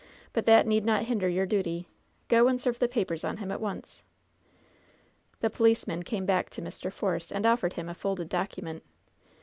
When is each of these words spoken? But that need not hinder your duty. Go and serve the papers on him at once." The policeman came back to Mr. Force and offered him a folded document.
But 0.33 0.47
that 0.47 0.65
need 0.65 0.83
not 0.83 1.03
hinder 1.03 1.29
your 1.29 1.45
duty. 1.45 1.87
Go 2.27 2.47
and 2.47 2.59
serve 2.59 2.79
the 2.79 2.87
papers 2.87 3.23
on 3.23 3.37
him 3.37 3.51
at 3.51 3.61
once." 3.61 4.01
The 5.41 5.49
policeman 5.51 6.01
came 6.01 6.25
back 6.25 6.49
to 6.49 6.61
Mr. 6.63 6.91
Force 6.91 7.31
and 7.31 7.45
offered 7.45 7.73
him 7.73 7.87
a 7.87 7.93
folded 7.93 8.27
document. 8.27 8.81